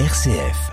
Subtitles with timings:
[0.00, 0.72] RCF.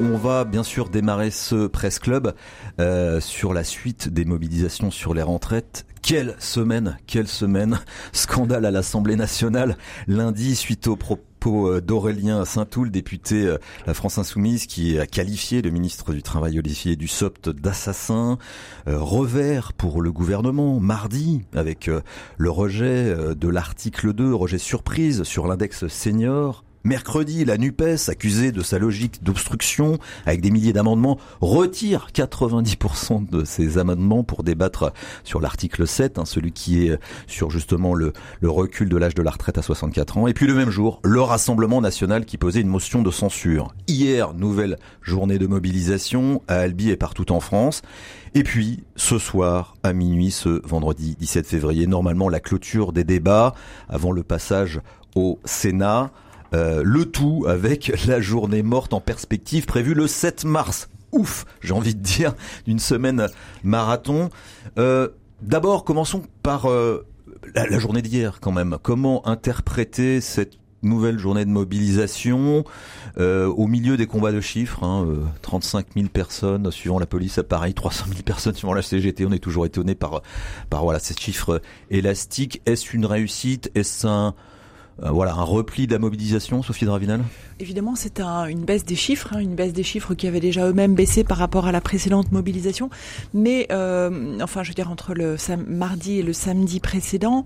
[0.00, 2.34] On va bien sûr démarrer ce presse club
[2.80, 5.86] euh, sur la suite des mobilisations sur les retraites.
[6.02, 7.78] Quelle semaine, quelle semaine
[8.12, 9.76] Scandale à l'Assemblée nationale
[10.08, 15.62] lundi suite aux propos euh, d'Aurélien Saint-Toul, député euh, La France Insoumise, qui a qualifié
[15.62, 18.38] le ministre du Travail Olivier Dussopt d'assassin.
[18.86, 21.90] revers pour le gouvernement mardi avec
[22.36, 28.62] le rejet de l'article 2, rejet surprise sur l'index senior Mercredi, la NUPES, accusée de
[28.62, 34.92] sa logique d'obstruction, avec des milliers d'amendements, retire 90% de ses amendements pour débattre
[35.22, 39.22] sur l'article 7, hein, celui qui est sur justement le, le recul de l'âge de
[39.22, 40.26] la retraite à 64 ans.
[40.26, 43.74] Et puis le même jour, le Rassemblement national qui posait une motion de censure.
[43.86, 47.82] Hier, nouvelle journée de mobilisation à Albi et partout en France.
[48.34, 53.54] Et puis, ce soir, à minuit, ce vendredi 17 février, normalement la clôture des débats
[53.88, 54.80] avant le passage
[55.14, 56.10] au Sénat.
[56.54, 60.88] Euh, le tout avec la journée morte en perspective prévue le 7 mars.
[61.12, 62.34] Ouf, j'ai envie de dire,
[62.66, 63.28] d'une semaine
[63.62, 64.30] marathon.
[64.78, 65.08] Euh,
[65.42, 67.04] D'abord, commençons par euh,
[67.56, 68.78] la, journée d'hier quand même.
[68.80, 70.52] Comment interpréter cette
[70.84, 72.64] nouvelle journée de mobilisation
[73.18, 75.04] euh, au milieu des combats de chiffres, hein,
[75.42, 79.26] 35 000 personnes suivant la police, pareil, 300 000 personnes suivant la CGT.
[79.26, 80.22] On est toujours étonné par
[80.70, 82.62] par voilà ces chiffres élastiques.
[82.64, 83.72] Est-ce une réussite?
[83.74, 84.34] Est-ce un
[85.10, 87.22] voilà, un repli de la mobilisation, Sophie Dravinal
[87.60, 90.68] Évidemment, c'est un, une baisse des chiffres, hein, une baisse des chiffres qui avaient déjà
[90.68, 92.90] eux-mêmes baissé par rapport à la précédente mobilisation.
[93.34, 95.36] Mais, euh, enfin, je veux dire, entre le
[95.68, 97.44] mardi et le samedi précédent,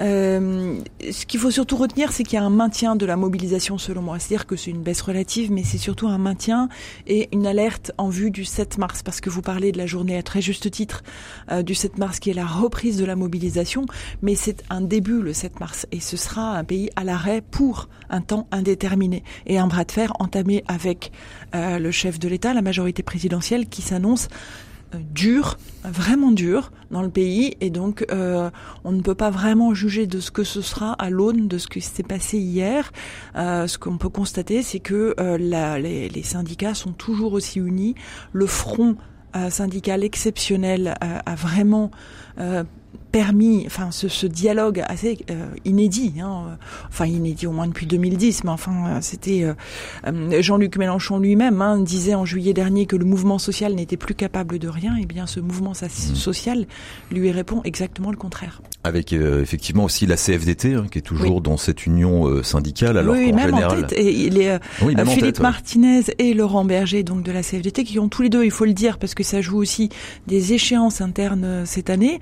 [0.00, 0.78] euh,
[1.10, 4.02] ce qu'il faut surtout retenir, c'est qu'il y a un maintien de la mobilisation, selon
[4.02, 4.18] moi.
[4.18, 6.68] C'est-à-dire que c'est une baisse relative, mais c'est surtout un maintien
[7.06, 10.16] et une alerte en vue du 7 mars, parce que vous parlez de la journée
[10.16, 11.02] à très juste titre
[11.50, 13.86] euh, du 7 mars, qui est la reprise de la mobilisation,
[14.22, 17.88] mais c'est un début le 7 mars, et ce sera un pays à l'arrêt pour
[18.08, 21.12] un temps indéterminé et un bras de fer entamé avec
[21.54, 24.28] euh, le chef de l'État, la majorité présidentielle, qui s'annonce
[24.94, 28.50] euh, dur, vraiment dur dans le pays et donc euh,
[28.84, 31.68] on ne peut pas vraiment juger de ce que ce sera à l'aune de ce
[31.68, 32.92] qui s'est passé hier.
[33.34, 37.94] Ce qu'on peut constater, c'est que les, syndicats sont toujours aussi unis.
[38.32, 38.96] Le front
[39.48, 41.92] syndical exceptionnel a vraiment
[43.10, 48.44] permis, enfin ce, ce dialogue assez euh, inédit, hein, enfin inédit au moins depuis 2010,
[48.44, 49.54] mais enfin euh, c'était euh,
[50.06, 54.14] euh, Jean-Luc Mélenchon lui-même hein, disait en juillet dernier que le mouvement social n'était plus
[54.14, 56.14] capable de rien, et bien ce mouvement mmh.
[56.14, 56.66] social
[57.10, 58.62] lui répond exactement le contraire.
[58.84, 61.42] Avec euh, effectivement aussi la CFDT hein, qui est toujours oui.
[61.42, 64.94] dans cette union syndicale, alors oui, qu'en même général, en tête, et il est oui,
[64.96, 68.28] Philippe en tête, Martinez et Laurent Berger donc de la CFDT qui ont tous les
[68.28, 69.90] deux, il faut le dire, parce que ça joue aussi
[70.26, 72.20] des échéances internes cette année,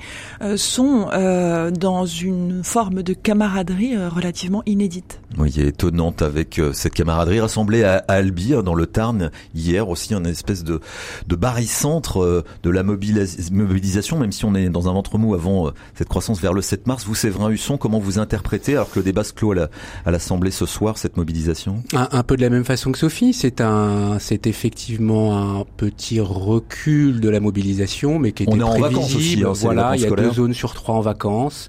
[0.56, 5.21] sont euh, dans une forme de camaraderie euh, relativement inédite.
[5.37, 10.15] Oui, étonnante avec euh, cette camaraderie rassemblée à, à Albi, dans le Tarn, hier aussi,
[10.15, 10.81] une espèce de,
[11.27, 15.34] de barycentre euh, de la mobilis mobilisation, même si on est dans un ventre mou
[15.34, 17.05] avant euh, cette croissance vers le 7 mars.
[17.05, 20.56] Vous, Séverin Husson, comment vous interprétez, alors que le débat se clôt à l'Assemblée la,
[20.56, 21.83] ce soir, cette mobilisation?
[21.93, 26.21] Un, un, peu de la même façon que Sophie, c'est un, c'est effectivement un petit
[26.21, 28.95] recul de la mobilisation, mais qui était on est en prévisible.
[28.95, 31.68] vacances aussi, hein, voilà, il y a deux zones sur trois en vacances.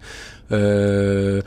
[0.51, 1.41] Euh,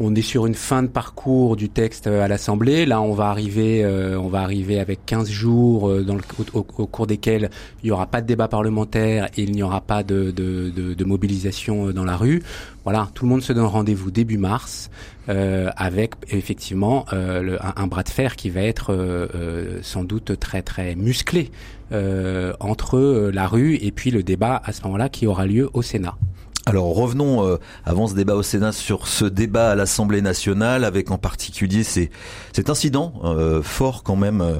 [0.00, 2.84] on est sur une fin de parcours du texte à l'Assemblée.
[2.84, 6.04] Là, on va arriver, euh, on va arriver avec 15 jours euh,
[6.52, 7.50] au, cours desquels
[7.82, 12.04] il n'y aura pas de débat parlementaire et il n'y aura pas de, mobilisation dans
[12.04, 12.42] la rue.
[12.82, 14.90] Voilà, tout le monde se donne rendez-vous début mars
[15.28, 19.28] euh, avec effectivement un, un, bras de fer qui va être
[19.82, 21.50] sans doute très très musclé
[22.58, 26.16] entre la rue et puis le débat à ce moment-là qui aura lieu au Sénat.
[26.66, 31.10] Alors revenons euh, avant ce débat au Sénat sur ce débat à l'Assemblée nationale avec
[31.10, 32.10] en particulier ces,
[32.52, 34.54] cet incident euh, fort quand même euh,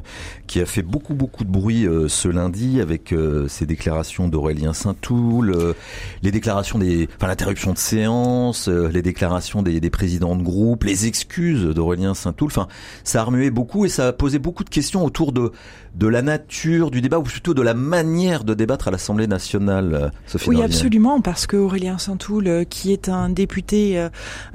[0.47, 4.73] qui a fait beaucoup beaucoup de bruit euh, ce lundi avec euh, ces déclarations d'Aurélien
[4.73, 5.73] Saint-Toul, euh,
[6.21, 11.07] les déclarations des, enfin l'interruption de séance, les déclarations des, des, présidents de groupe, les
[11.07, 12.47] excuses d'Aurélien Saint-Toul.
[12.47, 12.67] Enfin,
[13.03, 15.51] ça a remué beaucoup et ça a posé beaucoup de questions autour de
[15.95, 20.11] de la nature du débat ou plutôt de la manière de débattre à l'Assemblée nationale.
[20.27, 24.07] Sophie oui, absolument, parce que Aurélien Saint-Toul, euh, qui est un député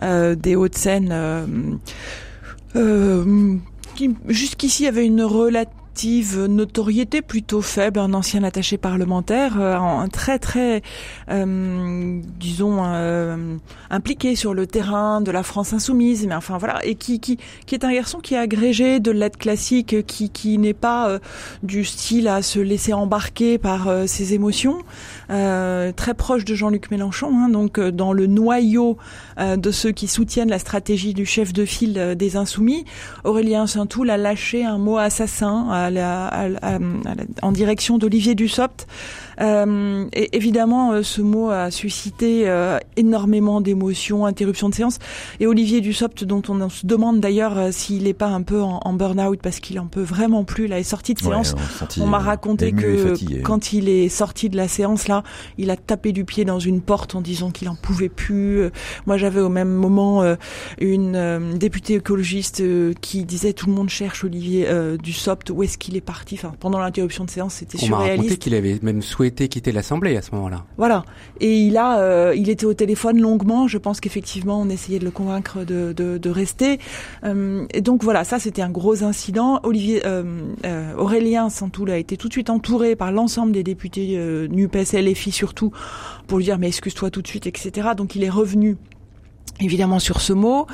[0.03, 1.81] euh, des Hauts-de-Seine,
[2.77, 3.57] euh,
[3.95, 10.39] qui jusqu'ici avait une relative relative notoriété plutôt faible, un ancien attaché parlementaire, un très
[10.39, 10.83] très,
[11.29, 12.83] disons,
[13.91, 17.75] impliqué sur le terrain de la France insoumise, mais enfin voilà, et qui qui qui
[17.75, 21.19] est un garçon qui est agrégé de l'aide classique, qui qui n'est pas
[21.63, 24.79] du style à se laisser embarquer par ses émotions.
[25.31, 28.97] Euh, très proche de Jean-Luc Mélenchon, hein, donc euh, dans le noyau
[29.39, 32.85] euh, de ceux qui soutiennent la stratégie du chef de file des Insoumis.
[33.23, 35.69] Aurélien Saint-Toul a lâché un mot assassin
[37.43, 38.87] en direction d'Olivier Dussopt.
[39.41, 44.99] Euh, et évidemment, euh, ce mot a suscité euh, énormément d'émotions, interruption de séance.
[45.41, 49.41] Et Olivier Dussopt, dont on se demande d'ailleurs s'il n'est pas un peu en, burn-out
[49.43, 51.55] parce qu'il en peut vraiment plus, là, est sorti de séance.
[51.99, 55.23] on m'a raconté que quand il est sorti de la séance, là,
[55.59, 58.69] il a tapé du pied dans une porte en disant qu'il en pouvait plus.
[59.07, 60.23] Moi, j'avais au même moment
[60.81, 62.63] une députée écologiste
[63.01, 64.69] qui disait tout le monde cherche Olivier
[65.03, 66.35] Dussopt, où est-ce qu'il est parti?
[66.35, 67.93] Enfin, pendant l'interruption de séance, c'était surréaliste.
[67.93, 70.65] On m'a raconté qu'il avait même souhaité quitter l'Assemblée à ce moment-là.
[70.77, 71.05] Voilà.
[71.41, 73.67] Et il a, euh, il était au téléphone longuement.
[73.67, 76.79] Je pense qu'effectivement, on essayait de le convaincre de, de, rester.
[77.25, 79.61] Euh, et donc voilà, ça c'était un gros incident.
[79.63, 80.23] Olivier euh,
[80.65, 84.17] euh Aurélien Santoul a été tout de suite entouré par l'ensemble des députés
[84.49, 85.73] Nupes, LFI surtout,
[86.27, 87.89] pour lui dire mais excuse-toi tout de suite, etc.
[87.97, 88.77] Donc il est revenu
[89.61, 90.67] évidemment sur ce mot.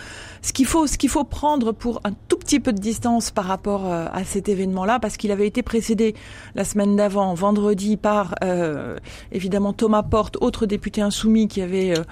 [0.42, 3.86] Ce qu'il faut, ce faut prendre pour un tout petit peu de distance par rapport
[3.86, 6.14] euh, à cet événement-là, parce qu'il avait été précédé
[6.54, 8.96] la semaine d'avant, vendredi, par euh,
[9.32, 12.04] évidemment Thomas Porte, autre député insoumis qui avait euh,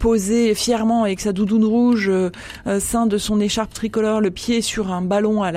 [0.00, 2.30] posé fièrement avec sa doudoune rouge euh,
[2.66, 5.52] euh, sein de son écharpe tricolore le pied sur un ballon à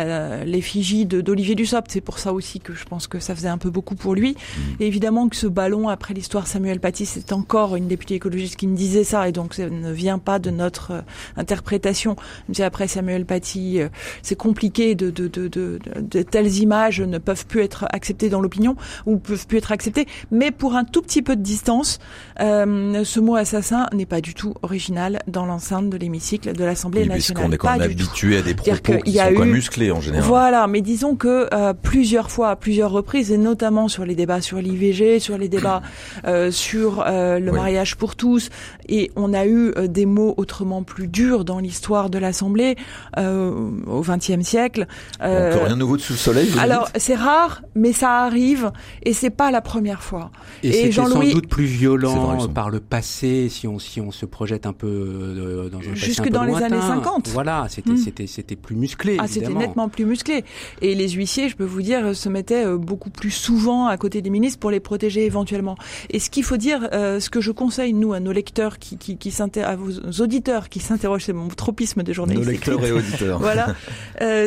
[0.46, 1.90] l'effigie d'Olivier Dussopt.
[1.90, 4.32] C'est pour ça aussi que je pense que ça faisait un peu beaucoup pour lui.
[4.34, 4.62] Mmh.
[4.82, 8.68] Et évidemment que ce ballon, après l'histoire Samuel Paty, c'est encore une députée écologiste qui
[8.68, 11.02] me disait ça, et donc ça ne vient pas de notre euh,
[11.38, 12.18] interprétation.
[12.50, 13.88] Mais après Samuel Paty, euh,
[14.22, 18.42] c'est compliqué de, de, de, de, de telles images ne peuvent plus être acceptées dans
[18.42, 18.76] l'opinion
[19.06, 20.06] ou peuvent plus être acceptées.
[20.32, 22.00] Mais pour un tout petit peu de distance,
[22.42, 27.06] euh, ce mot assassin n'est pas du tout original dans l'enceinte de l'hémicycle de l'Assemblée
[27.06, 27.18] nationale.
[27.18, 29.46] Puisqu'on est quand même habitué à des propos qui sont eu...
[29.46, 30.28] musclés en général.
[30.28, 34.42] Voilà, mais disons que euh, plusieurs fois, à plusieurs reprises, et notamment sur les débats
[34.42, 35.82] sur l'IVG, sur les débats
[36.26, 38.50] euh, sur euh, le mariage pour tous,
[38.88, 42.76] et on a eu euh, des mots autrement plus durs dans l'histoire de l'Assemblée
[43.18, 44.88] euh, au XXe siècle.
[45.20, 46.52] Encore rien de nouveau sous le soleil.
[46.60, 48.72] Alors c'est rare, mais ça arrive,
[49.04, 50.32] et c'est pas la première fois.
[50.64, 54.66] Et, et sans doute plus violent par le passé, si on si on se projette
[54.66, 57.30] un peu euh, dans un Jusque dans les années 50.
[57.30, 57.98] Voilà, c'était hmm.
[57.98, 59.18] c'était c'était plus musclé.
[59.20, 60.44] Ah, c'était nettement plus musclé.
[60.82, 64.22] Et les huissiers, je peux vous dire, se mettaient euh, beaucoup plus souvent à côté
[64.22, 65.76] des ministres pour les protéger éventuellement.
[66.10, 68.98] Et ce qu'il faut dire, euh, ce que je conseille nous à nos lecteurs qui
[68.98, 69.92] qui, qui à vos
[70.22, 72.46] auditeurs qui s'interrogent, c'est mon tropisme de journaliste.
[72.46, 73.40] Nos lecteurs et auditeurs.
[73.40, 73.76] voilà,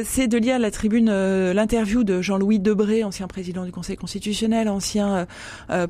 [0.05, 1.11] c'est de lire la tribune,
[1.53, 5.27] l'interview de Jean-Louis Debré, ancien président du Conseil constitutionnel, ancien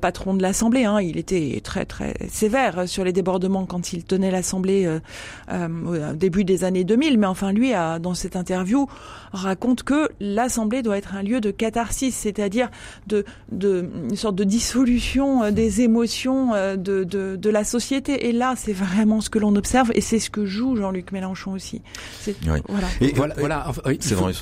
[0.00, 0.84] patron de l'Assemblée.
[0.84, 1.00] Hein.
[1.00, 5.00] Il était très très sévère sur les débordements quand il tenait l'Assemblée euh,
[5.50, 7.18] euh, au début des années 2000.
[7.18, 8.86] Mais enfin, lui, a, dans cette interview,
[9.32, 12.70] raconte que l'Assemblée doit être un lieu de catharsis, c'est-à-dire
[13.06, 18.28] de, de une sorte de dissolution euh, des émotions de, de, de la société.
[18.28, 21.52] Et là, c'est vraiment ce que l'on observe, et c'est ce que joue Jean-Luc Mélenchon
[21.52, 21.82] aussi.
[22.68, 22.88] Voilà.
[23.00, 24.32] Et voilà, voilà c'est vrai.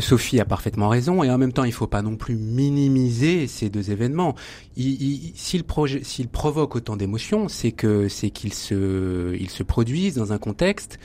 [0.00, 3.46] Sophie a parfaitement raison, et en même temps, il ne faut pas non plus minimiser
[3.46, 4.34] ces deux événements.
[4.76, 5.64] S'il
[6.30, 10.98] provoque autant d'émotions, c'est que c'est qu'ils se, ils se produisent dans un contexte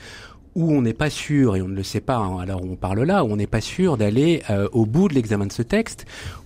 [0.54, 3.02] où on n'est pas sûr, et on ne le sait pas hein, alors on parle
[3.02, 6.04] là, où on n'est pas sûr d'aller euh, au bout de l'examen de ce texte,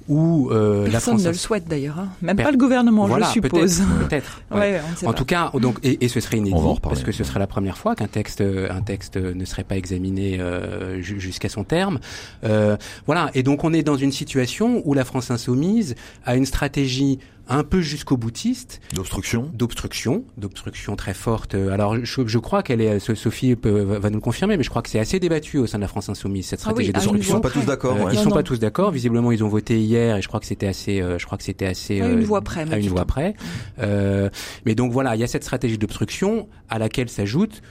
[0.08, 2.08] où euh, la France ne le souhaite d'ailleurs, hein.
[2.22, 3.82] même pas le gouvernement, je suppose.
[4.08, 4.42] Peut-être.
[4.52, 4.80] ouais.
[5.04, 7.76] en tout cas, donc et, et ce serait inédit parce que ce serait la première
[7.76, 11.98] fois qu'un texte, un texte ne serait pas examiné euh, jusqu'à son terme.
[12.44, 16.46] Euh, voilà, et donc on est dans une situation où la France insoumise a une
[16.46, 18.80] stratégie un peu jusqu'au boutiste.
[18.94, 19.50] D'obstruction.
[19.54, 21.54] D'obstruction, d'obstruction très forte.
[21.54, 24.82] Alors je, je crois qu'elle est, Sophie peut, va nous le confirmer, mais je crois
[24.82, 27.24] que c'est assez débattu au sein de la France insoumise cette ah stratégie ah Ils
[27.24, 27.96] sont pas tous d'accord.
[27.96, 28.90] Euh, ils sont pas tous d'accord.
[28.90, 31.44] Visiblement, ils ont voté hier et je crois que c'était assez, euh, je crois que
[31.44, 32.70] c'était assez à une voix près.
[32.72, 33.34] À une voix près.
[33.78, 34.28] Euh,
[34.64, 37.62] mais donc voilà, il y a cette stratégie d'obstruction à laquelle s'ajoute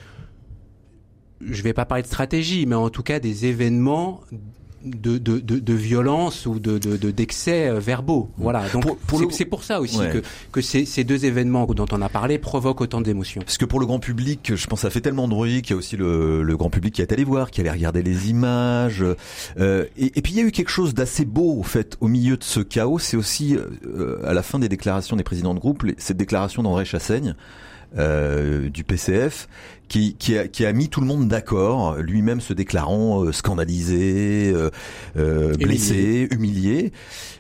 [1.42, 4.22] je vais pas parler de stratégie, mais en tout cas des événements
[4.86, 8.30] de, de, de, de, violence ou de d'excès euh, verbaux.
[8.38, 8.64] Voilà.
[8.70, 8.86] Donc
[9.32, 12.82] c'est pour ça aussi que, que ces, ces, deux événements dont on a parlé provoquent
[12.82, 13.42] autant d'émotions.
[13.42, 15.72] Parce que pour le grand public, je pense que ça fait tellement de bruit qu'il
[15.72, 18.30] y a aussi le, le, grand public qui est allé voir, qui allait regarder les
[18.30, 19.04] images.
[19.58, 22.08] Euh, et, et, puis il y a eu quelque chose d'assez beau au fait au
[22.08, 23.00] milieu de ce chaos.
[23.00, 26.86] C'est aussi euh, à la fin des déclarations des présidents de groupe, cette déclaration d'André
[26.86, 27.36] Chassaigne
[27.94, 29.48] du PCF
[29.88, 34.52] qui, qui, a, qui a mis tout le monde d'accord, lui-même se déclarant euh, scandalisé,
[34.54, 34.70] euh,
[35.18, 36.92] euh, blessé, humilié.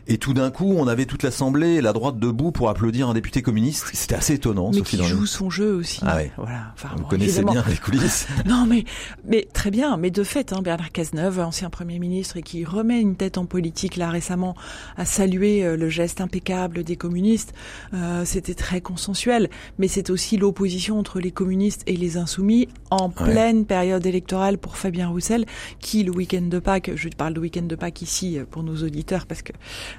[0.07, 3.41] Et tout d'un coup, on avait toute l'Assemblée, la droite debout pour applaudir un député
[3.41, 3.87] communiste.
[3.93, 4.69] C'était assez étonnant.
[4.71, 5.99] Mais qui joue son jeu aussi.
[6.05, 6.31] Ah ouais.
[6.37, 6.73] Voilà.
[6.75, 8.27] Enfin, Vous connaissez bien les coulisses.
[8.45, 8.83] non, mais
[9.27, 9.97] mais très bien.
[9.97, 13.45] Mais de fait, hein, Bernard Cazeneuve, ancien Premier ministre et qui remet une tête en
[13.45, 14.55] politique là récemment,
[14.95, 17.53] a salué le geste impeccable des communistes.
[17.95, 19.49] Euh, C'était très consensuel.
[19.79, 24.57] Mais c'est aussi l'opposition entre les communistes et les insoumis soumis en pleine période électorale
[24.57, 25.45] pour Fabien Roussel,
[25.79, 28.75] qui le week-end de Pâques, je parle de week-end de Pâques ici euh, pour nos
[28.83, 29.51] auditeurs parce que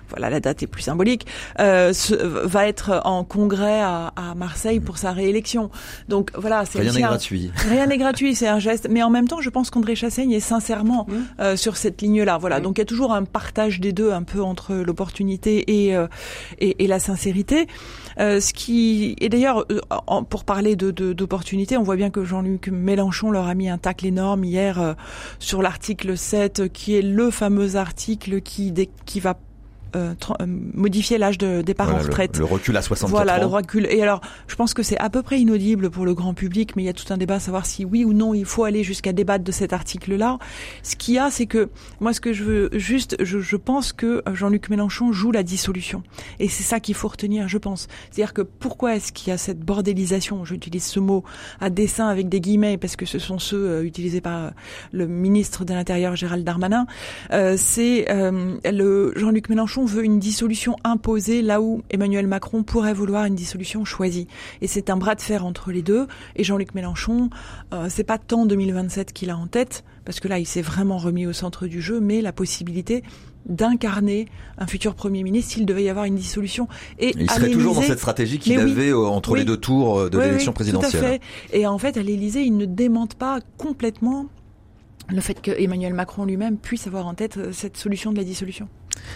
[0.08, 1.26] voilà la date est plus symbolique,
[1.60, 1.92] euh,
[2.44, 5.70] va être en congrès à, à, Marseille pour sa réélection.
[6.08, 7.50] Donc voilà, c'est rien n'est gratuit.
[7.68, 8.88] Rien n'est gratuit, c'est un geste.
[8.90, 11.14] Mais en même temps, je pense qu'André Chassaigne est sincèrement mmh.
[11.40, 12.38] euh, sur cette ligne-là.
[12.38, 12.62] Voilà, mmh.
[12.62, 16.06] donc il y a toujours un partage des deux, un peu entre l'opportunité et, euh,
[16.58, 17.66] et, et la sincérité.
[18.18, 19.66] Euh, ce qui et d'ailleurs
[20.30, 24.06] pour parler de d'opportunité, on voit bien que Jean-Luc Mélenchon leur a mis un tacle
[24.06, 24.94] énorme hier euh,
[25.38, 28.72] sur l'article 7, qui est le fameux article qui,
[29.04, 29.38] qui va
[29.94, 32.36] euh, euh, modifier l'âge de départ en retraite.
[32.38, 33.40] Le, recul à 64 voilà, ans.
[33.40, 33.86] le recul.
[33.90, 36.82] Et alors, je pense que c'est à peu près inaudible pour le grand public, mais
[36.82, 38.82] il y a tout un débat à savoir si oui ou non il faut aller
[38.82, 40.38] jusqu'à débattre de cet article-là.
[40.82, 41.68] Ce qu'il y a, c'est que
[42.00, 46.02] moi, ce que je veux juste, je, je pense que Jean-Luc Mélenchon joue la dissolution,
[46.40, 47.88] et c'est ça qu'il faut retenir, je pense.
[48.10, 51.24] C'est-à-dire que pourquoi est-ce qu'il y a cette bordélisation J'utilise ce mot
[51.60, 54.52] à dessein avec des guillemets parce que ce sont ceux euh, utilisés par
[54.92, 56.86] le ministre de l'Intérieur Gérald Darmanin.
[57.32, 58.06] Euh, c'est
[58.64, 63.84] le Jean-Luc Mélenchon veut une dissolution imposée là où Emmanuel Macron pourrait vouloir une dissolution
[63.84, 64.26] choisie.
[64.60, 66.06] Et c'est un bras de fer entre les deux.
[66.36, 67.30] Et Jean-Luc Mélenchon,
[67.72, 70.98] euh, c'est pas tant 2027 qu'il a en tête, parce que là, il s'est vraiment
[70.98, 73.02] remis au centre du jeu, mais la possibilité
[73.46, 74.26] d'incarner
[74.58, 76.68] un futur Premier ministre s'il devait y avoir une dissolution.
[76.98, 80.10] Et il serait toujours dans cette stratégie qu'il avait euh, entre les deux tours euh,
[80.10, 81.00] de l'élection présidentielle.
[81.00, 81.20] Tout à fait.
[81.52, 84.26] Et en fait, à l'Élysée, il ne démente pas complètement
[85.08, 88.68] le fait que Emmanuel Macron lui-même puisse avoir en tête cette solution de la dissolution.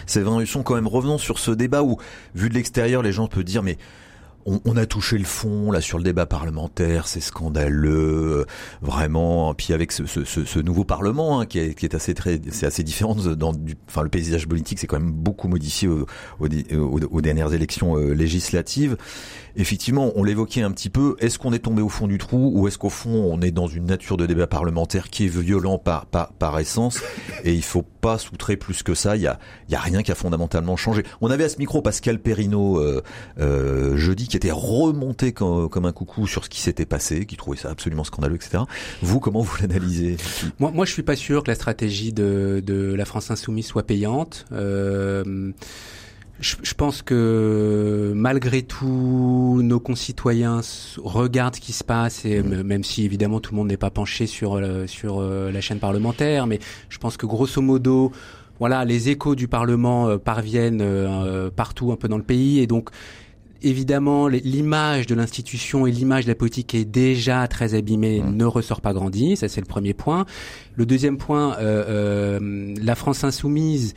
[0.05, 1.97] Séverin Husson, quand même, revenons sur ce débat où,
[2.35, 3.77] vu de l'extérieur, les gens peuvent dire, mais
[4.45, 8.45] on, a touché le fond là sur le débat parlementaire, c'est scandaleux, euh,
[8.81, 9.53] vraiment.
[9.53, 13.75] Puis avec ce, nouveau parlement hein, qui, est, assez très, c'est assez différent dans du,
[13.87, 15.87] enfin le paysage politique, c'est quand même beaucoup modifié
[16.39, 18.97] aux dernières élections euh, législatives
[19.55, 22.67] effectivement, on l'évoquait un petit peu, est-ce qu'on est tombé au fond du trou ou
[22.67, 26.05] est-ce qu'au fond on est dans une nature de débat parlementaire qui est violent par,
[26.05, 27.01] par, par essence
[27.43, 30.11] et il faut pas soutrer plus que ça, il y a, y a rien qui
[30.11, 31.03] a fondamentalement changé.
[31.21, 33.03] On avait à ce micro Pascal Perrino euh,
[33.39, 37.35] euh, jeudi qui était remonté comme, comme, un coucou sur ce qui s'était passé, qui
[37.35, 38.63] trouvait ça absolument scandaleux, etc.
[39.01, 40.15] Vous, comment vous l'analysez?
[40.57, 43.83] Moi, moi, je suis pas sûr que la stratégie de, de la France insoumise soit
[43.83, 44.45] payante.
[44.53, 45.51] Euh,
[46.39, 50.61] je, pense que malgré tout, nos concitoyens
[51.03, 52.63] regardent ce qui se passe, et mmh.
[52.63, 55.79] même si évidemment tout le monde n'est pas penché sur euh, sur euh, la chaîne
[55.79, 58.13] parlementaire, mais je pense que grosso modo,
[58.59, 60.83] voilà, les échos du Parlement euh, parviennent
[61.55, 62.91] partout un peu dans le pays, et donc
[63.61, 68.35] évidemment, l'image de l'institution et l'image de la politique est déjà très abîmée, mmh.
[68.35, 69.35] ne ressort pas grandi.
[69.35, 70.25] Ça, c'est le premier point.
[70.75, 73.93] Le deuxième point, la France insoumise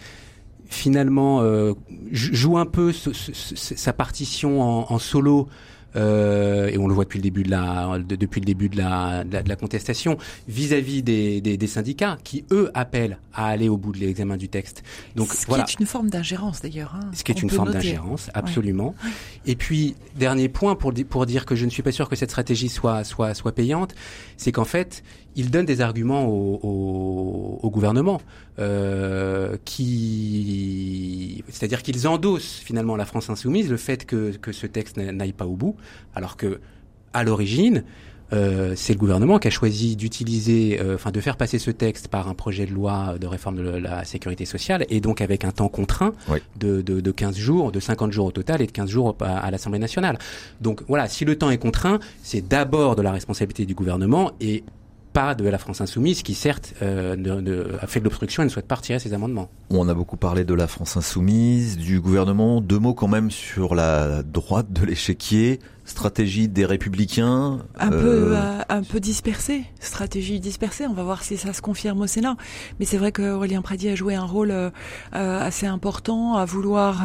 [0.74, 1.72] finalement euh,
[2.10, 5.48] joue un peu sa partition en, solo.
[5.96, 9.24] Euh, et on le voit depuis le début de la, depuis le début de la,
[9.24, 10.16] de la, contestation,
[10.48, 14.82] vis-à-vis des, des, syndicats qui eux appellent à aller au bout de l'examen du texte.
[15.16, 15.64] Donc ce voilà.
[15.64, 16.94] qui est une forme d'ingérence d'ailleurs.
[16.96, 18.94] Hein, Ce qui est une forme d'ingérence, absolument.
[19.46, 22.30] Et puis dernier point pour pour dire que je ne suis pas sûr que cette
[22.30, 23.94] stratégie soit soit soit payante,
[24.36, 25.02] c'est qu'en fait
[25.36, 28.20] il donne des arguments au, au, gouvernement
[28.58, 30.73] euh, qui,
[31.54, 35.46] c'est-à-dire qu'ils endossent finalement la France insoumise le fait que, que ce texte n'aille pas
[35.46, 35.76] au bout,
[36.14, 36.60] alors que
[37.12, 37.84] à l'origine,
[38.32, 42.08] euh, c'est le gouvernement qui a choisi d'utiliser, euh, enfin de faire passer ce texte
[42.08, 45.52] par un projet de loi de réforme de la sécurité sociale et donc avec un
[45.52, 46.12] temps contraint
[46.58, 49.38] de, de, de, 15 jours, de 50 jours au total et de 15 jours à,
[49.38, 50.18] à l'Assemblée nationale.
[50.60, 54.64] Donc voilà, si le temps est contraint, c'est d'abord de la responsabilité du gouvernement et
[55.14, 58.66] pas de la France insoumise qui certes euh, a fait de l'obstruction et ne souhaite
[58.66, 59.48] pas retirer ses amendements.
[59.70, 62.60] On a beaucoup parlé de la France insoumise, du gouvernement.
[62.60, 68.34] Deux mots quand même sur la droite de l'échiquier stratégie des républicains un peu euh,
[68.34, 69.64] euh, un peu dispersée.
[69.80, 70.86] Stratégie dispersée.
[70.86, 72.36] On va voir si ça se confirme au Sénat.
[72.80, 74.70] Mais c'est vrai que Aurélien Pradi a joué un rôle euh,
[75.12, 77.04] assez important à vouloir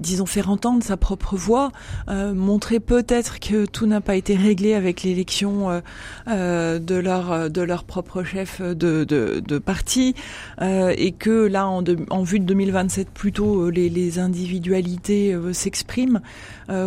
[0.00, 1.70] disons faire entendre sa propre voix
[2.08, 5.82] montrer peut-être que tout n'a pas été réglé avec l'élection
[6.26, 10.14] de leur de leur propre chef de, de, de parti
[10.60, 16.20] et que là en, en vue de 2027 plutôt les, les individualités s'expriment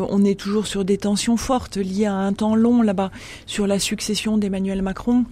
[0.10, 3.12] on est toujours sur des tensions fortes liées à un temps long là-bas
[3.46, 5.26] sur la succession d'Emmanuel Macron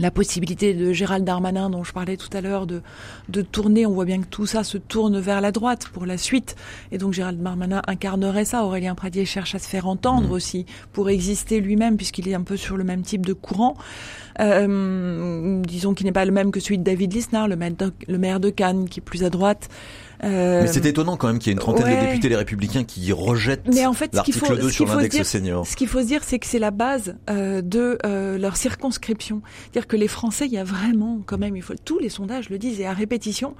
[0.00, 2.80] la possibilité de Gérald Darmanin dont je parlais tout à l'heure de,
[3.28, 6.16] de tourner, on voit bien que tout ça se tourne vers la droite pour la
[6.16, 6.56] suite.
[6.90, 8.64] Et donc Gérald Darmanin incarnerait ça.
[8.64, 10.32] Aurélien Pradier cherche à se faire entendre mmh.
[10.32, 13.76] aussi pour exister lui-même puisqu'il est un peu sur le même type de courant.
[14.40, 17.92] Euh, disons qu'il n'est pas le même que celui de David Lisnard, le maire de,
[18.08, 19.68] le maire de Cannes qui est plus à droite.
[20.22, 22.84] Euh, mais c'est étonnant quand même qu'il y ait une trentaine de députés les républicains
[22.84, 23.62] qui rejettent
[24.12, 25.66] l'article 2 sur l'index senior.
[25.66, 29.40] Ce qu'il faut se dire, c'est que c'est la base euh, de euh, leur circonscription.
[29.62, 32.50] C'est-à-dire que les Français, il y a vraiment quand même, il faut tous les sondages
[32.50, 33.54] le disent et à répétition,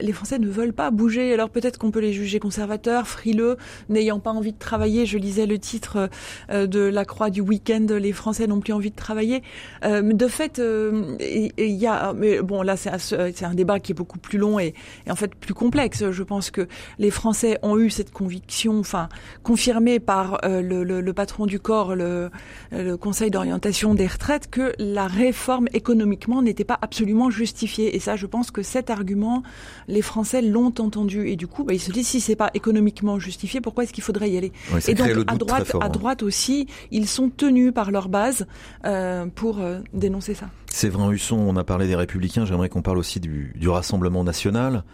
[0.00, 1.32] les Français ne veulent pas bouger.
[1.32, 3.56] Alors peut-être qu'on peut les juger conservateurs, frileux,
[3.88, 5.06] n'ayant pas envie de travailler.
[5.06, 6.08] Je lisais le titre
[6.50, 7.86] euh, de la Croix du week-end.
[7.90, 9.42] Les Français n'ont plus envie de travailler.
[9.84, 13.92] Euh, de fait, euh, il y a, mais bon là c'est un, un, débat qui
[13.92, 14.74] est beaucoup plus long et,
[15.06, 16.10] et, en fait plus complexe.
[16.10, 16.68] Je pense que
[16.98, 19.08] les Français ont eu cette conviction, enfin
[19.42, 22.30] confirmée par le, le, le, patron du corps, le,
[22.70, 27.94] le Conseil d'orientation des retraites, que la réforme économiquement n'était pas absolument justifiée.
[27.96, 29.42] Et ça, je pense que cet argument
[29.88, 33.18] les Français l'ont entendu et du coup, bah, ils se disent si c'est pas économiquement
[33.18, 34.52] justifié, pourquoi est-ce qu'il faudrait y aller?
[34.88, 35.88] Et donc à droite, hein.
[35.88, 38.46] droite aussi, ils sont tenus par leur base
[38.84, 40.46] euh, pour euh, dénoncer ça.
[40.68, 42.44] Séverin Husson, on a parlé des Républicains.
[42.44, 44.84] J'aimerais qu'on parle aussi du, du Rassemblement national,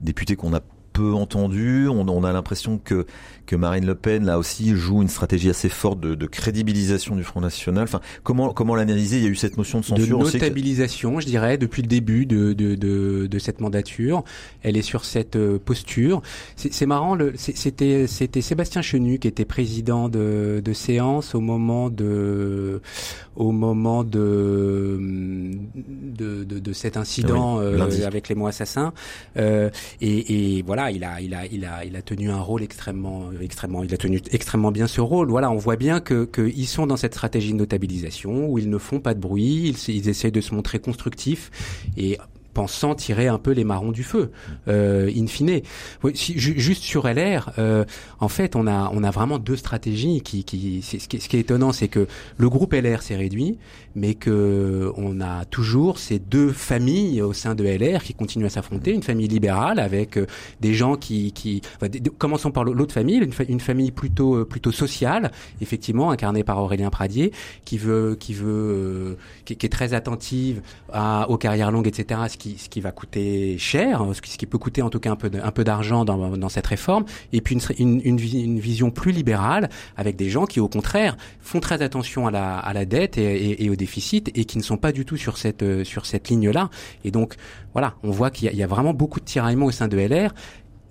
[0.00, 0.60] député qu'on a
[0.98, 1.88] peu entendu.
[1.88, 3.06] On, on a l'impression que
[3.46, 7.24] que Marine Le Pen là aussi joue une stratégie assez forte de, de crédibilisation du
[7.24, 7.84] Front National.
[7.84, 9.18] Enfin, comment comment l'analyser?
[9.18, 10.18] Il y a eu cette motion de censure.
[10.18, 14.22] De notabilisation, je dirais, depuis le début de de, de, de cette mandature.
[14.62, 16.20] Elle est sur cette euh, posture.
[16.56, 17.16] C'est marrant.
[17.36, 22.82] C'était Sébastien Chenu qui était président de, de séance au moment de
[23.36, 28.92] au moment de de, de, de cet incident euh, avec les mots assassins.
[29.36, 33.30] Euh, et, et, voilà, il a tenu un rôle extrêmement
[34.72, 35.28] bien ce rôle.
[35.30, 38.78] Voilà, on voit bien que qu'ils sont dans cette stratégie de notabilisation où ils ne
[38.78, 41.50] font pas de bruit, ils, ils essayent de se montrer constructifs
[41.96, 42.18] et
[42.58, 44.32] pensant tirer un peu les marrons du feu,
[44.66, 45.60] euh, in fine.
[46.12, 47.84] Juste sur LR, euh,
[48.18, 51.36] en fait, on a on a vraiment deux stratégies qui qui ce qui, ce qui
[51.36, 53.58] est étonnant, c'est que le groupe LR s'est réduit,
[53.94, 58.50] mais que on a toujours ces deux familles au sein de LR qui continuent à
[58.50, 60.26] s'affronter, une famille libérale avec euh,
[60.60, 61.62] des gens qui qui
[62.18, 67.32] commençons par l'autre famille, une, famille plutôt euh, plutôt sociale, effectivement incarnée par Aurélien Pradier,
[67.64, 70.60] qui veut qui veut qui, est très attentive
[70.92, 72.20] à, aux carrières longues, etc.
[72.56, 75.16] ce qui va coûter cher, ce qui, peut coûter en tout cas un
[75.50, 78.16] peu, d'argent dans, cette réforme, et puis une,
[78.58, 83.18] vision plus libérale avec des gens qui au contraire font très attention à la, dette
[83.18, 85.64] et, au déficit et qui ne sont pas du tout sur cette,
[86.04, 86.70] cette ligne-là.
[87.04, 87.34] Et donc
[87.72, 90.34] voilà, on voit qu'il y, a vraiment beaucoup de tiraillements au sein de LR,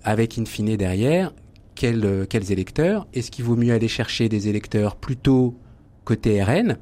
[0.04, 1.32] avec in fine derrière
[1.74, 3.06] quels, quels électeurs?
[3.14, 5.56] Est-ce qu'il vaut mieux aller chercher des électeurs plutôt
[6.04, 6.78] côté RN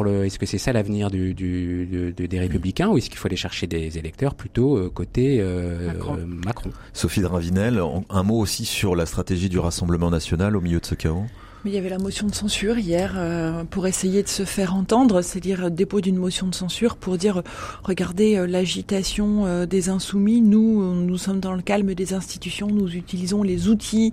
[0.00, 3.98] est-ce que c'est ça l'avenir du, des Républicains ou est-ce qu'il faut aller chercher des
[3.98, 5.92] électeurs plutôt euh, côté euh,
[6.26, 6.70] Macron.
[6.92, 10.94] Sophie Dravinel, un mot aussi sur la stratégie du Rassemblement national au milieu de ce
[10.94, 11.26] chaos?
[11.64, 14.74] Mais il y avait la motion de censure hier euh, pour essayer de se faire
[14.74, 17.42] entendre, c'est-à-dire dépôt d'une motion de censure pour dire
[17.84, 22.96] regardez euh, l'agitation euh, des insoumis, nous nous sommes dans le calme des institutions, nous
[22.96, 24.12] utilisons les outils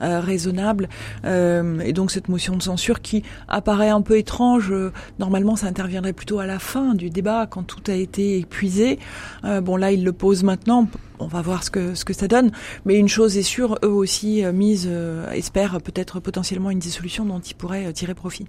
[0.00, 0.88] raisonnables
[1.24, 4.72] et donc cette motion de censure qui apparaît un peu étrange,
[5.18, 8.98] normalement ça interviendrait plutôt à la fin du débat quand tout a été épuisé.
[9.42, 10.88] bon là il le pose maintenant
[11.20, 12.50] on va voir ce que ce que ça donne.
[12.84, 17.24] Mais une chose est sûre, eux aussi euh, misent, euh, espèrent peut-être potentiellement une dissolution
[17.24, 18.46] dont ils pourraient euh, tirer profit.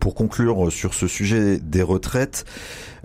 [0.00, 2.44] Pour conclure sur ce sujet des retraites,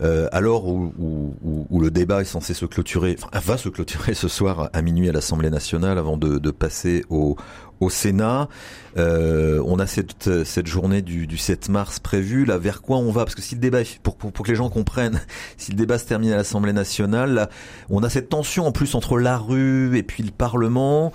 [0.01, 4.13] euh, alors où, où, où, le débat est censé se clôturer, enfin, va se clôturer
[4.13, 7.35] ce soir à minuit à l'Assemblée nationale avant de, de passer au,
[7.79, 8.47] au Sénat.
[8.95, 12.45] Euh, on a cette, cette journée du, du 7 mars prévue.
[12.45, 13.25] Là, vers quoi on va?
[13.25, 15.19] Parce que si le débat, pour, pour, pour, que les gens comprennent,
[15.57, 17.49] si le débat se termine à l'Assemblée nationale, là,
[17.89, 21.11] on a cette tension en plus entre la rue et puis le Parlement.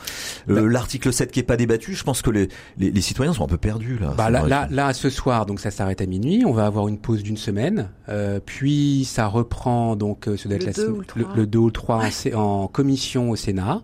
[0.49, 0.61] Euh, bah.
[0.69, 3.49] L'article 7 qui est pas débattu, je pense que les, les, les citoyens sont un
[3.49, 4.15] peu perdus là.
[4.17, 6.45] Bah, là, là, là, ce soir, donc ça s'arrête à minuit.
[6.47, 10.59] On va avoir une pause d'une semaine, euh, puis ça reprend donc euh, ce le,
[10.59, 13.83] 2 le, le, 2 ou le 3 en, en commission au Sénat.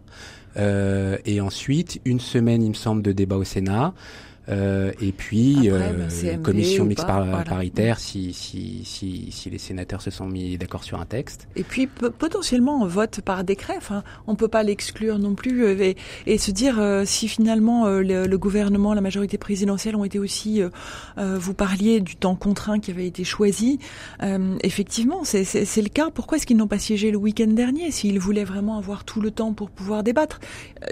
[0.57, 3.93] Euh, et ensuite, une semaine, il me semble, de débat au Sénat.
[4.49, 7.45] Euh, et puis Après, euh, CMP commission mixte pas, par- voilà.
[7.45, 11.49] paritaire si, si, si, si les sénateurs se sont mis d'accord sur un texte.
[11.57, 13.75] Et puis potentiellement on vote par décret.
[13.77, 17.87] Enfin, on peut pas l'exclure non plus euh, et, et se dire euh, si finalement
[17.87, 20.61] euh, le, le gouvernement, la majorité présidentielle ont été aussi.
[21.17, 23.79] vous parliez du temps contraint qui avait été choisi.
[24.23, 25.43] Euh, effectivement, c'est
[25.83, 26.11] le cas.
[26.13, 29.31] Pourquoi est-ce qu'ils n'ont pas siégé le week-end dernier s'ils voulaient vraiment avoir tout le
[29.31, 30.41] temps pour pouvoir débattre?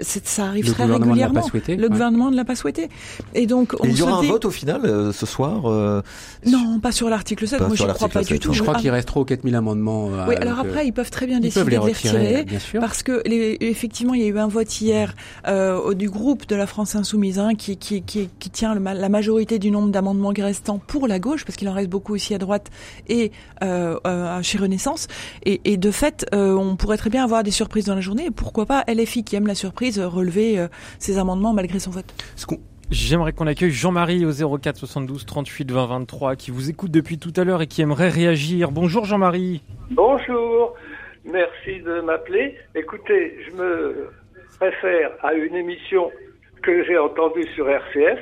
[0.01, 1.41] Ça arrive Le très ne pas régulièrement.
[1.43, 1.75] souhaité.
[1.75, 1.89] Le ouais.
[1.89, 2.89] gouvernement ne l'a pas souhaité.
[3.35, 6.01] Et donc on Et il y aura un vote au final euh, ce soir euh,
[6.45, 7.59] Non, pas sur l'article 7.
[7.59, 8.53] Pas Moi, je crois l'article pas 7, du tout.
[8.53, 10.09] Je crois Ah, qu'il reste 3 ou 4 000 amendements.
[10.11, 12.79] euh, Oui, alors euh, après, ils peuvent très bien décider de les retirer, bien sûr.
[12.79, 15.13] Parce que les- effectivement, il y a eu un vote hier
[15.47, 19.09] euh, du groupe de la France Insoumise hein, qui, qui, qui, qui tient le la
[19.09, 22.37] majorité du nombre d'amendements restants pour la gauche, parce qu'il en reste beaucoup aussi à
[22.37, 22.67] droite
[23.07, 23.31] et
[23.63, 25.07] euh, euh, chez Renaissance.
[25.45, 28.25] Et, et de fait, euh, on pourrait très bien avoir des surprises dans la journée.
[28.25, 30.67] Et pourquoi pas LFI qui aime la surprise relever euh,
[30.99, 32.05] ses amendements malgré son vote.
[32.35, 32.59] ce qu'on-
[32.91, 37.33] J'aimerais qu'on accueille Jean-Marie au 04 72 38 20 23 qui vous écoute depuis tout
[37.37, 38.71] à l'heure et qui aimerait réagir.
[38.71, 39.61] Bonjour Jean-Marie.
[39.91, 40.75] Bonjour,
[41.25, 42.57] merci de m'appeler.
[42.75, 44.09] Écoutez, je me
[44.59, 46.11] réfère à une émission
[46.61, 48.19] que j'ai entendue sur RCF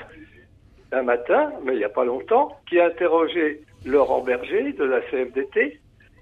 [0.93, 5.79] un matin, mais il n'y a pas longtemps, qui interrogeait Laurent Berger de la CFDT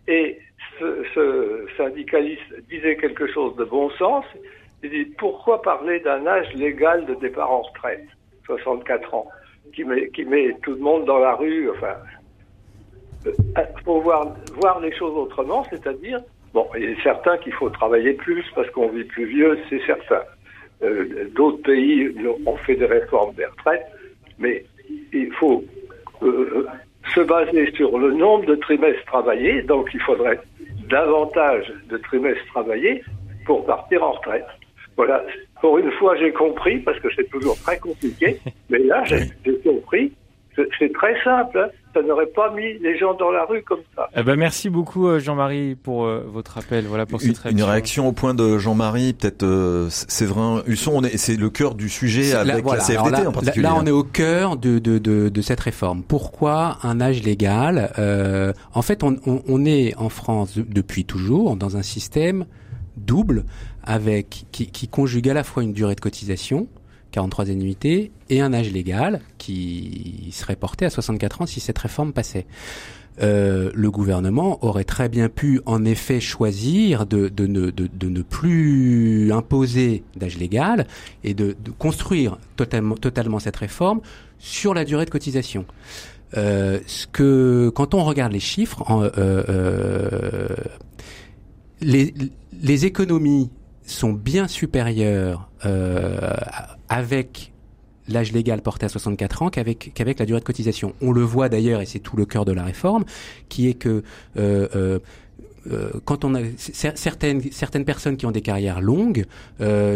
[0.08, 0.39] et
[0.80, 4.25] ce, ce syndicaliste disait quelque chose de bon sens.
[4.84, 8.08] Il dit pourquoi parler d'un âge légal de départ en retraite,
[8.49, 9.27] 64 ans,
[9.73, 11.95] qui met, qui met tout le monde dans la rue, enfin,
[13.85, 16.19] faut voir, voir les choses autrement, c'est-à-dire,
[16.53, 20.21] bon, il est certain qu'il faut travailler plus parce qu'on vit plus vieux, c'est certain.
[20.81, 22.09] Euh, D'autres pays
[22.45, 23.85] ont fait des réformes des retraites,
[24.38, 24.65] mais
[25.13, 25.63] il faut
[26.23, 26.67] euh,
[27.13, 30.39] se baser sur le nombre de trimestres travaillés, donc il faudrait
[30.89, 33.03] davantage de trimestres travaillés
[33.45, 34.45] pour partir en retraite.
[34.99, 35.23] Voilà,
[35.62, 38.38] pour une fois j'ai compris, parce que c'est toujours très compliqué,
[38.69, 39.29] mais là j'ai
[39.63, 40.12] compris,
[40.55, 41.69] C'est- très simple, hein.
[41.93, 44.09] ça n'aurait pas mis les gens dans la rue comme ça.
[44.17, 46.83] Eh ben, merci beaucoup euh, Jean-Marie pour euh, votre appel.
[46.85, 47.65] Voilà pour une, cette réaction.
[47.65, 51.75] une réaction au point de Jean-Marie, peut-être euh, Séverin Husson, on est- c'est le cœur
[51.75, 52.79] du sujet Là, avec voilà.
[52.81, 53.63] la CFDT là, en particulier.
[53.63, 56.03] Là, on est au cœur de, de, de, de cette réforme.
[56.03, 61.05] Pourquoi un âge légal Euh, En fait, on, on, on est en France de- depuis
[61.05, 62.45] toujours dans un système
[62.97, 63.45] double
[63.89, 66.67] avec qui, qui conjugue à la fois une durée de cotisation
[67.12, 72.13] 43 annuités et un âge légal qui serait porté à 64 ans si cette réforme
[72.13, 72.45] passait.
[73.21, 78.10] Euh, le gouvernement aurait très bien pu en effet choisir de, de, ne, de, de
[78.10, 80.86] ne plus imposer d'âge légal
[81.23, 84.02] et de, construire totalement, totalement cette réforme
[84.38, 85.65] sur la durée de cotisation.
[86.38, 90.47] Euh, ce que quand on regarde les chiffres, euh, euh,
[91.82, 92.13] les,
[92.62, 93.49] les économies
[93.89, 96.17] sont bien supérieures euh,
[96.89, 97.52] avec
[98.08, 100.93] l'âge légal porté à 64 ans qu'avec qu'avec la durée de cotisation.
[101.02, 103.06] On le voit d'ailleurs, et c'est tout le cœur de la réforme,
[103.49, 104.04] qui est que
[104.38, 104.99] euh,
[105.69, 109.25] euh, quand on a cer- certaines certaines personnes qui ont des carrières longues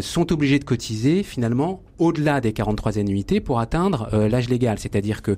[0.01, 4.77] sont obligées de cotiser finalement au-delà des 43 annuités pour atteindre l'âge légal.
[4.77, 5.37] C'est-à-dire que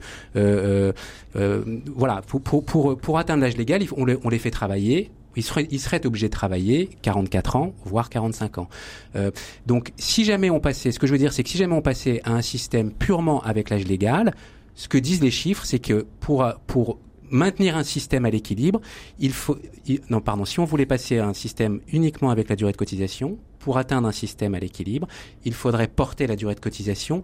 [1.95, 5.11] voilà pour, pour pour atteindre l'âge légal, on les fait travailler.
[5.35, 8.69] Ils seraient obligés de travailler 44 ans, voire 45 ans.
[9.15, 9.31] Euh,
[9.65, 11.81] donc, si jamais on passait, ce que je veux dire, c'est que si jamais on
[11.81, 14.33] passait à un système purement avec l'âge légal,
[14.75, 16.99] ce que disent les chiffres, c'est que pour pour
[17.31, 18.79] maintenir un système à l'équilibre,
[19.19, 22.55] il faut il- non pardon, si on voulait passer à un système uniquement avec la
[22.55, 25.07] durée de cotisation, pour atteindre un système à l'équilibre,
[25.43, 27.23] il faudrait porter la durée de cotisation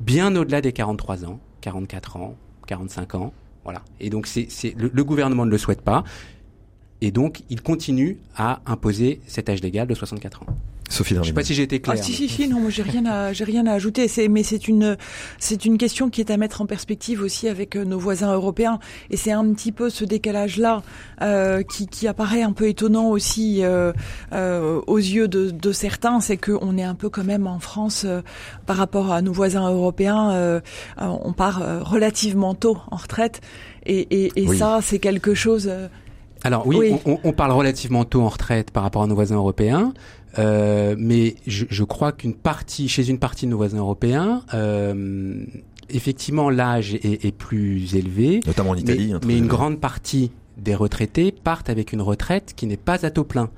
[0.00, 3.32] bien au-delà des 43 ans, 44 ans, 45 ans,
[3.64, 3.82] voilà.
[4.00, 6.04] Et donc c'est le gouvernement ne le souhaite pas.
[7.04, 10.46] Et donc, il continue à imposer cet âge légal de 64 ans.
[10.88, 12.04] Sophie Je sais pas si j'ai été Ah clair.
[12.04, 14.68] si si si non moi j'ai rien à j'ai rien à ajouter c'est mais c'est
[14.68, 14.98] une
[15.38, 18.78] c'est une question qui est à mettre en perspective aussi avec euh, nos voisins européens
[19.08, 20.82] et c'est un petit peu ce décalage là
[21.70, 23.92] qui qui apparaît un peu étonnant aussi euh,
[24.34, 27.58] euh, aux yeux de, de certains c'est que on est un peu quand même en
[27.60, 28.20] France euh,
[28.66, 30.60] par rapport à nos voisins européens euh,
[31.00, 33.40] euh, on part euh, relativement tôt en retraite
[33.86, 34.58] et et, et Oui.
[34.58, 35.88] ça c'est quelque chose euh,
[36.44, 36.94] Alors oui, Oui.
[37.06, 39.92] On, on parle relativement tôt en retraite par rapport à nos voisins européens,
[40.38, 45.44] euh, mais je, je crois qu'une partie, chez une partie de nos voisins européens, euh,
[45.90, 49.10] effectivement l'âge est, est plus élevé, Notamment en mais, Italie.
[49.10, 53.10] très mais une grande partie des retraités partent avec une retraite qui n'est pas à
[53.10, 53.50] taux plein.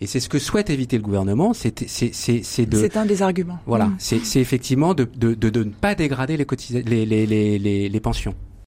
[0.00, 3.04] Et c'est ce que souhaite éviter le gouvernement, c'est c'est c'est c'est de c'est un
[3.04, 3.96] des arguments voilà, Mm.
[3.98, 7.58] c'est c'est effectivement de, de, de, de ne pas dégrader les, cotisa- les, les, les,
[7.58, 8.34] les, les pensions.